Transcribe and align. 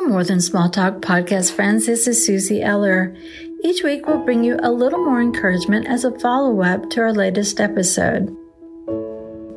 More 0.00 0.24
Than 0.24 0.40
Small 0.40 0.68
Talk 0.70 0.96
podcast 1.00 1.52
friends. 1.52 1.86
This 1.86 2.06
is 2.06 2.28
Suzie 2.28 2.62
Eller. 2.62 3.16
Each 3.64 3.82
week 3.82 4.06
we'll 4.06 4.24
bring 4.24 4.44
you 4.44 4.58
a 4.62 4.70
little 4.70 5.04
more 5.04 5.20
encouragement 5.20 5.86
as 5.88 6.04
a 6.04 6.16
follow 6.18 6.62
up 6.62 6.90
to 6.90 7.00
our 7.00 7.12
latest 7.12 7.60
episode. 7.60 8.28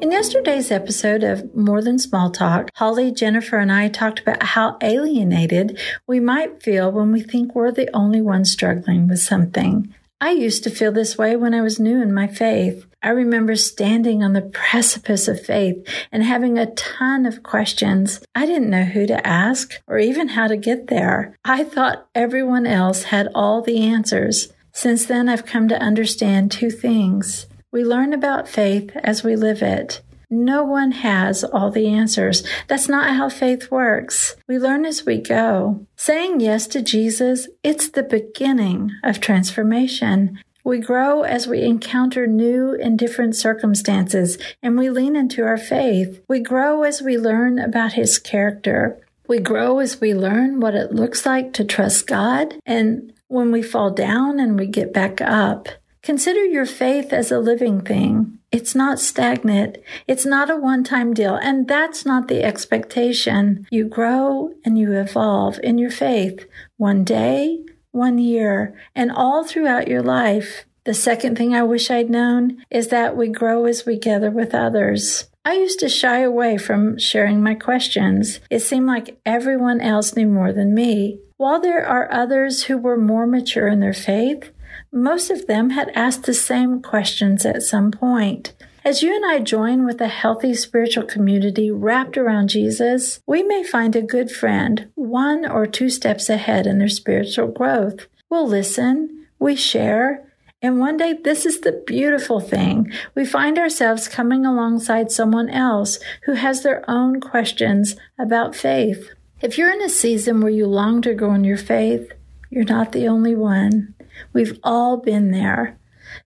In 0.00 0.10
yesterday's 0.10 0.72
episode 0.72 1.22
of 1.22 1.54
More 1.54 1.80
Than 1.80 1.98
Small 1.98 2.30
Talk, 2.30 2.70
Holly, 2.74 3.12
Jennifer, 3.12 3.58
and 3.58 3.70
I 3.70 3.88
talked 3.88 4.18
about 4.18 4.42
how 4.42 4.78
alienated 4.82 5.78
we 6.08 6.18
might 6.18 6.62
feel 6.62 6.90
when 6.90 7.12
we 7.12 7.22
think 7.22 7.54
we're 7.54 7.70
the 7.70 7.88
only 7.94 8.20
ones 8.20 8.50
struggling 8.50 9.06
with 9.06 9.20
something. 9.20 9.94
I 10.22 10.30
used 10.30 10.62
to 10.62 10.70
feel 10.70 10.92
this 10.92 11.18
way 11.18 11.34
when 11.34 11.52
I 11.52 11.62
was 11.62 11.80
new 11.80 12.00
in 12.00 12.14
my 12.14 12.28
faith. 12.28 12.86
I 13.02 13.08
remember 13.08 13.56
standing 13.56 14.22
on 14.22 14.34
the 14.34 14.40
precipice 14.40 15.26
of 15.26 15.44
faith 15.44 15.84
and 16.12 16.22
having 16.22 16.56
a 16.56 16.72
ton 16.74 17.26
of 17.26 17.42
questions. 17.42 18.20
I 18.32 18.46
didn't 18.46 18.70
know 18.70 18.84
who 18.84 19.04
to 19.08 19.26
ask 19.26 19.82
or 19.88 19.98
even 19.98 20.28
how 20.28 20.46
to 20.46 20.56
get 20.56 20.86
there. 20.86 21.36
I 21.44 21.64
thought 21.64 22.06
everyone 22.14 22.68
else 22.68 23.02
had 23.02 23.30
all 23.34 23.62
the 23.62 23.82
answers. 23.82 24.52
Since 24.70 25.06
then, 25.06 25.28
I've 25.28 25.44
come 25.44 25.66
to 25.66 25.82
understand 25.82 26.52
two 26.52 26.70
things. 26.70 27.46
We 27.72 27.84
learn 27.84 28.12
about 28.12 28.46
faith 28.46 28.92
as 29.02 29.24
we 29.24 29.34
live 29.34 29.60
it. 29.60 30.02
No 30.32 30.64
one 30.64 30.92
has 30.92 31.44
all 31.44 31.70
the 31.70 31.88
answers. 31.88 32.42
That's 32.66 32.88
not 32.88 33.16
how 33.16 33.28
faith 33.28 33.70
works. 33.70 34.34
We 34.48 34.58
learn 34.58 34.86
as 34.86 35.04
we 35.04 35.18
go. 35.18 35.86
Saying 35.94 36.40
yes 36.40 36.66
to 36.68 36.80
Jesus, 36.80 37.48
it's 37.62 37.90
the 37.90 38.02
beginning 38.02 38.92
of 39.04 39.20
transformation. 39.20 40.40
We 40.64 40.78
grow 40.78 41.20
as 41.20 41.46
we 41.46 41.60
encounter 41.60 42.26
new 42.26 42.74
and 42.74 42.98
different 42.98 43.36
circumstances 43.36 44.38
and 44.62 44.78
we 44.78 44.88
lean 44.88 45.16
into 45.16 45.44
our 45.44 45.58
faith. 45.58 46.22
We 46.30 46.40
grow 46.40 46.82
as 46.82 47.02
we 47.02 47.18
learn 47.18 47.58
about 47.58 47.92
his 47.92 48.18
character. 48.18 49.04
We 49.28 49.38
grow 49.38 49.80
as 49.80 50.00
we 50.00 50.14
learn 50.14 50.60
what 50.60 50.74
it 50.74 50.94
looks 50.94 51.26
like 51.26 51.52
to 51.54 51.64
trust 51.64 52.06
God 52.06 52.54
and 52.64 53.12
when 53.28 53.52
we 53.52 53.60
fall 53.60 53.90
down 53.90 54.40
and 54.40 54.58
we 54.58 54.66
get 54.66 54.94
back 54.94 55.20
up. 55.20 55.68
Consider 56.02 56.42
your 56.46 56.66
faith 56.66 57.12
as 57.12 57.30
a 57.30 57.38
living 57.38 57.82
thing. 57.82 58.38
It's 58.52 58.74
not 58.74 59.00
stagnant. 59.00 59.78
It's 60.06 60.26
not 60.26 60.50
a 60.50 60.56
one 60.56 60.84
time 60.84 61.14
deal. 61.14 61.36
And 61.36 61.66
that's 61.66 62.04
not 62.04 62.28
the 62.28 62.44
expectation. 62.44 63.66
You 63.70 63.88
grow 63.88 64.54
and 64.62 64.78
you 64.78 64.92
evolve 64.92 65.58
in 65.62 65.78
your 65.78 65.90
faith 65.90 66.46
one 66.76 67.02
day, 67.02 67.64
one 67.92 68.18
year, 68.18 68.78
and 68.94 69.10
all 69.10 69.42
throughout 69.42 69.88
your 69.88 70.02
life. 70.02 70.66
The 70.84 70.94
second 70.94 71.38
thing 71.38 71.54
I 71.54 71.62
wish 71.62 71.90
I'd 71.90 72.10
known 72.10 72.62
is 72.70 72.88
that 72.88 73.16
we 73.16 73.28
grow 73.28 73.64
as 73.64 73.86
we 73.86 73.96
gather 73.98 74.30
with 74.30 74.54
others. 74.54 75.28
I 75.44 75.54
used 75.54 75.80
to 75.80 75.88
shy 75.88 76.20
away 76.20 76.58
from 76.58 76.98
sharing 76.98 77.42
my 77.42 77.54
questions. 77.54 78.40
It 78.50 78.60
seemed 78.60 78.86
like 78.86 79.18
everyone 79.24 79.80
else 79.80 80.14
knew 80.14 80.26
more 80.26 80.52
than 80.52 80.74
me. 80.74 81.20
While 81.36 81.60
there 81.60 81.84
are 81.84 82.12
others 82.12 82.64
who 82.64 82.78
were 82.78 82.96
more 82.96 83.26
mature 83.26 83.66
in 83.66 83.80
their 83.80 83.92
faith, 83.92 84.50
most 84.92 85.30
of 85.30 85.46
them 85.46 85.70
had 85.70 85.90
asked 85.94 86.24
the 86.24 86.34
same 86.34 86.82
questions 86.82 87.44
at 87.44 87.62
some 87.62 87.90
point. 87.90 88.52
As 88.84 89.02
you 89.02 89.14
and 89.14 89.24
I 89.24 89.38
join 89.38 89.84
with 89.84 90.00
a 90.00 90.08
healthy 90.08 90.54
spiritual 90.54 91.04
community 91.04 91.70
wrapped 91.70 92.18
around 92.18 92.48
Jesus, 92.48 93.20
we 93.26 93.42
may 93.42 93.62
find 93.62 93.94
a 93.94 94.02
good 94.02 94.30
friend 94.30 94.90
one 94.94 95.46
or 95.46 95.66
two 95.66 95.88
steps 95.88 96.28
ahead 96.28 96.66
in 96.66 96.78
their 96.78 96.88
spiritual 96.88 97.48
growth. 97.48 98.06
We'll 98.28 98.48
listen, 98.48 99.26
we 99.38 99.54
share, 99.54 100.26
and 100.62 100.78
one 100.78 100.96
day, 100.96 101.14
this 101.14 101.44
is 101.44 101.60
the 101.60 101.82
beautiful 101.86 102.38
thing. 102.38 102.92
We 103.16 103.24
find 103.24 103.58
ourselves 103.58 104.06
coming 104.06 104.46
alongside 104.46 105.10
someone 105.10 105.50
else 105.50 105.98
who 106.24 106.34
has 106.34 106.62
their 106.62 106.88
own 106.88 107.20
questions 107.20 107.96
about 108.16 108.54
faith. 108.54 109.10
If 109.40 109.58
you're 109.58 109.72
in 109.72 109.82
a 109.82 109.88
season 109.88 110.40
where 110.40 110.52
you 110.52 110.66
long 110.66 111.02
to 111.02 111.14
grow 111.14 111.34
in 111.34 111.42
your 111.42 111.56
faith, 111.56 112.12
you're 112.48 112.64
not 112.64 112.92
the 112.92 113.08
only 113.08 113.34
one. 113.34 113.94
We've 114.32 114.58
all 114.62 114.96
been 114.98 115.30
there. 115.30 115.78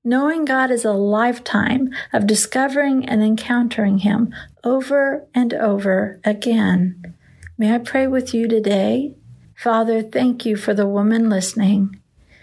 Knowing 0.02 0.44
God 0.44 0.70
is 0.70 0.84
a 0.84 0.92
lifetime 0.92 1.90
of 2.12 2.26
discovering 2.26 3.08
and 3.08 3.22
encountering 3.22 3.98
Him 3.98 4.34
over 4.64 5.26
and 5.34 5.54
over 5.54 6.20
again. 6.24 7.14
May 7.58 7.74
I 7.74 7.78
pray 7.78 8.06
with 8.06 8.34
you 8.34 8.48
today? 8.48 9.14
Father, 9.54 10.02
thank 10.02 10.44
you 10.44 10.56
for 10.56 10.74
the 10.74 10.86
woman 10.86 11.30
listening. 11.30 12.00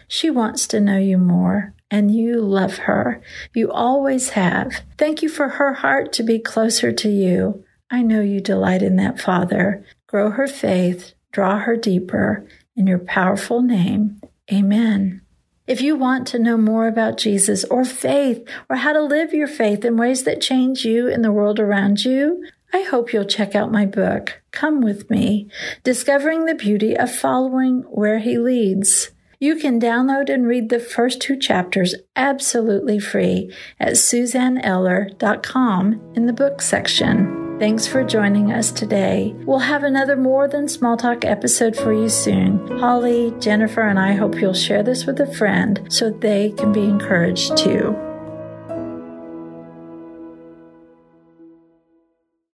She 0.07 0.29
wants 0.29 0.67
to 0.67 0.79
know 0.79 0.97
you 0.97 1.17
more, 1.17 1.73
and 1.91 2.13
you 2.13 2.41
love 2.41 2.77
her. 2.79 3.21
You 3.53 3.71
always 3.71 4.29
have. 4.29 4.81
Thank 4.97 5.21
you 5.21 5.29
for 5.29 5.49
her 5.49 5.73
heart 5.73 6.11
to 6.13 6.23
be 6.23 6.39
closer 6.39 6.91
to 6.91 7.09
you. 7.09 7.63
I 7.89 8.01
know 8.01 8.21
you 8.21 8.41
delight 8.41 8.81
in 8.81 8.95
that, 8.95 9.19
Father. 9.19 9.85
Grow 10.07 10.31
her 10.31 10.47
faith, 10.47 11.13
draw 11.31 11.59
her 11.59 11.75
deeper. 11.75 12.47
In 12.75 12.87
your 12.87 12.99
powerful 12.99 13.61
name, 13.61 14.19
amen. 14.51 15.21
If 15.65 15.81
you 15.81 15.95
want 15.95 16.27
to 16.27 16.39
know 16.39 16.57
more 16.57 16.87
about 16.87 17.17
Jesus 17.17 17.63
or 17.65 17.85
faith 17.85 18.45
or 18.69 18.75
how 18.75 18.91
to 18.91 19.01
live 19.01 19.33
your 19.33 19.47
faith 19.47 19.85
in 19.85 19.95
ways 19.95 20.23
that 20.23 20.41
change 20.41 20.83
you 20.83 21.09
and 21.09 21.23
the 21.23 21.31
world 21.31 21.57
around 21.57 22.03
you, 22.03 22.43
I 22.73 22.81
hope 22.81 23.13
you'll 23.13 23.23
check 23.23 23.55
out 23.55 23.71
my 23.71 23.85
book, 23.85 24.41
Come 24.51 24.81
With 24.81 25.09
Me, 25.09 25.47
Discovering 25.83 26.43
the 26.45 26.55
Beauty 26.55 26.97
of 26.97 27.15
Following 27.15 27.83
Where 27.83 28.19
He 28.19 28.37
Leads. 28.37 29.11
You 29.39 29.55
can 29.55 29.79
download 29.79 30.29
and 30.29 30.45
read 30.47 30.67
the 30.69 30.79
first 30.79 31.21
two 31.21 31.37
chapters 31.37 31.95
absolutely 32.15 32.99
free 32.99 33.53
at 33.79 33.93
suzanneeller.com 33.93 36.13
in 36.15 36.25
the 36.25 36.33
book 36.33 36.61
section. 36.61 37.42
Thanks 37.63 37.87
for 37.87 38.03
joining 38.03 38.51
us 38.51 38.73
today. 38.73 39.33
We'll 39.45 39.59
have 39.59 39.85
another 39.85 40.17
More 40.17 40.49
Than 40.49 40.67
Small 40.67 40.97
Talk 40.97 41.23
episode 41.23 41.77
for 41.77 41.93
you 41.93 42.09
soon. 42.09 42.67
Holly, 42.77 43.33
Jennifer, 43.39 43.87
and 43.87 43.97
I 43.97 44.15
hope 44.15 44.35
you'll 44.35 44.53
share 44.53 44.83
this 44.83 45.05
with 45.05 45.21
a 45.21 45.33
friend 45.33 45.81
so 45.87 46.09
they 46.09 46.51
can 46.57 46.73
be 46.73 46.83
encouraged 46.83 47.55
too. 47.55 47.95